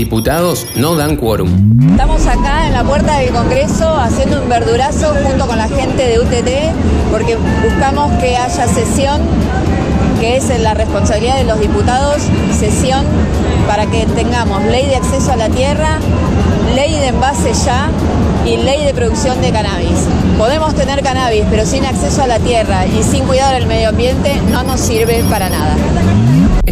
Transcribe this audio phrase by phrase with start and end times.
[0.00, 1.78] Diputados no dan quórum.
[1.90, 6.18] Estamos acá en la puerta del Congreso haciendo un verdurazo junto con la gente de
[6.18, 6.74] UTT
[7.12, 9.20] porque buscamos que haya sesión,
[10.18, 12.22] que es la responsabilidad de los diputados,
[12.58, 13.04] sesión
[13.66, 15.98] para que tengamos ley de acceso a la tierra,
[16.74, 17.90] ley de envase ya
[18.46, 20.06] y ley de producción de cannabis.
[20.38, 24.40] Podemos tener cannabis, pero sin acceso a la tierra y sin cuidado del medio ambiente
[24.50, 25.76] no nos sirve para nada.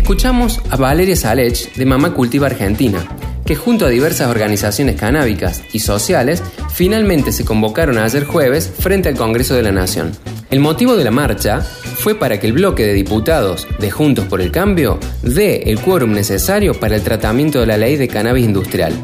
[0.08, 3.06] Escuchamos a Valeria Salech de Mamá Cultiva Argentina,
[3.44, 9.16] que junto a diversas organizaciones canábicas y sociales finalmente se convocaron ayer jueves frente al
[9.16, 10.12] Congreso de la Nación.
[10.50, 14.40] El motivo de la marcha fue para que el bloque de diputados de Juntos por
[14.40, 18.94] el Cambio dé el quórum necesario para el tratamiento de la ley de cannabis industrial,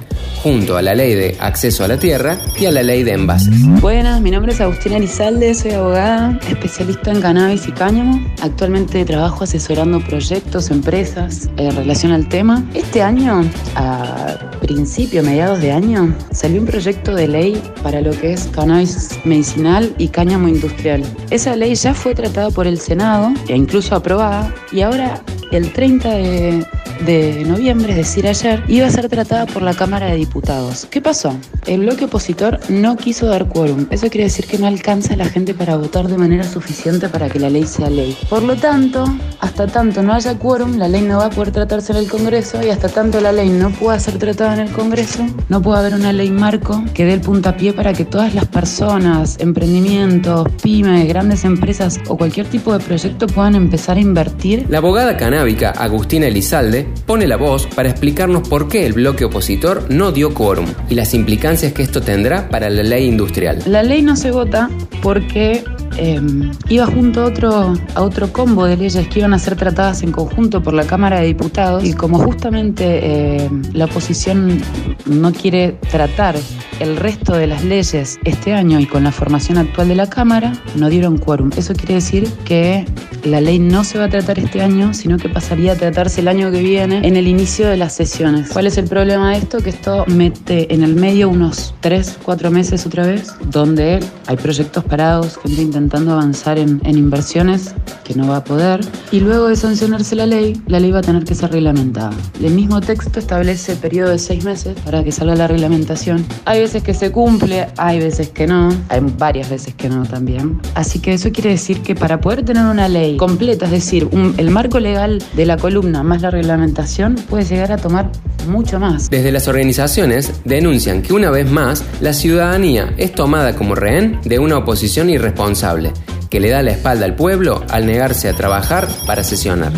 [0.45, 3.66] junto a la ley de acceso a la tierra y a la ley de envases.
[3.80, 8.23] Buenas, mi nombre es Agustina Elizalde, soy abogada, especialista en cannabis y cáñamo.
[8.43, 12.62] Actualmente trabajo asesorando proyectos, empresas en relación al tema.
[12.75, 13.43] Este año,
[13.75, 19.19] a principio, mediados de año, salió un proyecto de ley para lo que es cannabis
[19.25, 21.03] medicinal y cáñamo industrial.
[21.31, 25.22] Esa ley ya fue tratada por el Senado e incluso aprobada y ahora
[25.53, 26.67] el 30 de,
[27.00, 30.87] de noviembre, es decir, ayer, iba a ser tratada por la Cámara de Diputados.
[30.91, 31.37] ¿Qué pasó?
[31.67, 33.87] El bloque opositor no quiso dar quórum.
[33.91, 37.39] Eso quiere decir que no alcanza la gente para votar de manera suficiente para que
[37.39, 38.17] la ley sea ley.
[38.28, 39.05] Por lo tanto,
[39.41, 42.62] hasta tanto no haya quórum, la ley no va a poder tratarse en el Congreso
[42.65, 45.95] y hasta tanto la ley no pueda ser tratada en el Congreso, no puede haber
[45.95, 51.45] una ley marco que dé el puntapié para que todas las personas, emprendimientos, pymes, grandes
[51.45, 54.67] empresas o cualquier tipo de proyecto puedan empezar a invertir.
[54.69, 59.87] La abogada canábica Agustina Elizalde pone la voz para explicarnos por qué el bloque opositor
[59.91, 63.59] no dio quórum y las implicancias que esto tendrá para la ley industrial.
[63.67, 64.70] La ley no se vota
[65.03, 65.65] porque
[65.97, 66.20] eh,
[66.69, 70.11] iba junto a otro, a otro combo de leyes que iban a ser tratadas en
[70.11, 74.61] conjunto por la Cámara de Diputados y como justamente eh, la oposición
[75.06, 76.37] no quiere tratar
[76.81, 80.53] el resto de las leyes este año y con la formación actual de la Cámara,
[80.75, 81.50] no dieron quórum.
[81.56, 82.84] Eso quiere decir que
[83.25, 86.29] la ley no se va a tratar este año, sino que pasaría a tratarse el
[86.29, 88.51] año que viene en el inicio de las sesiones.
[88.53, 89.59] ¿Cuál es el problema de esto?
[89.59, 94.85] Que esto mete en el medio unos 3, 4 meses otra vez, donde hay proyectos
[94.85, 97.75] parados, gente intentando avanzar en, en inversiones
[98.05, 98.81] que no va a poder.
[99.12, 102.10] Y luego de sancionarse la ley, la ley va a tener que ser reglamentada.
[102.42, 106.25] El mismo texto establece periodo de 6 meses para que salga la reglamentación.
[106.47, 110.60] Hay veces que se cumple, hay veces que no, hay varias veces que no también.
[110.75, 114.50] Así que eso quiere decir que para poder tener una ley completa, es decir, el
[114.50, 118.10] marco legal de la columna más la reglamentación, puede llegar a tomar
[118.48, 119.10] mucho más.
[119.10, 124.38] Desde las organizaciones denuncian que una vez más la ciudadanía es tomada como rehén de
[124.38, 125.93] una oposición irresponsable,
[126.34, 129.71] que le da la espalda al pueblo al negarse a trabajar para sesionar.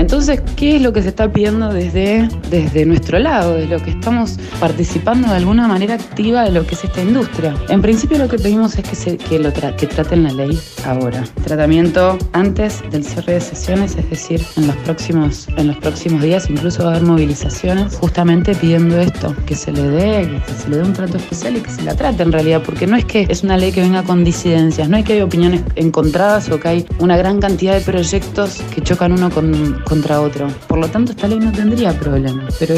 [0.00, 3.90] Entonces, ¿qué es lo que se está pidiendo desde, desde nuestro lado, de lo que
[3.90, 7.54] estamos participando de alguna manera activa de lo que es esta industria?
[7.68, 11.22] En principio lo que pedimos es que, se, que, lo que traten la ley ahora.
[11.44, 16.48] Tratamiento antes del cierre de sesiones, es decir, en los próximos, en los próximos días
[16.48, 20.78] incluso va a haber movilizaciones justamente pidiendo esto, que se le dé, que se le
[20.78, 23.26] dé un trato especial y que se la trate en realidad, porque no es que
[23.28, 26.68] es una ley que venga con disidencias, no es que hay opiniones encontradas o que
[26.68, 30.46] hay una gran cantidad de proyectos que chocan uno con, contra otro.
[30.68, 32.46] Por lo tanto, esta ley no tendría problema.
[32.58, 32.76] Pero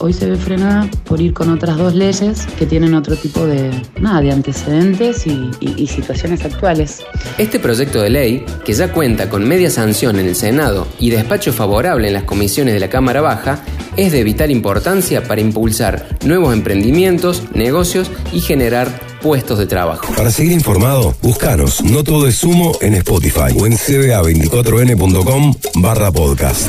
[0.00, 3.70] hoy se ve frenada por ir con otras dos leyes que tienen otro tipo de,
[4.00, 7.02] nada, de antecedentes y- y situaciones actuales.
[7.38, 11.52] Este proyecto de ley, que ya cuenta con media sanción en el Senado y despacho
[11.52, 13.60] favorable en las comisiones de la Cámara Baja,
[13.96, 18.88] es de vital importancia para impulsar nuevos emprendimientos, negocios y generar
[19.24, 20.12] puestos de trabajo.
[20.14, 26.68] Para seguir informado, búscanos No Todo es Humo en Spotify o en cba24n.com barra podcast.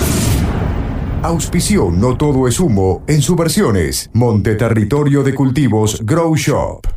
[1.22, 6.96] Auspició No Todo es Humo en sus versiones Monte Territorio de Cultivos Grow Shop.